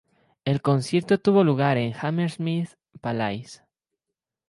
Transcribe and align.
El 0.45 0.63
concierto 0.63 1.19
tuvo 1.19 1.43
lugar 1.43 1.77
en 1.77 1.91
el 1.91 1.95
Hammersmith 2.01 2.69
Palais. 3.01 3.63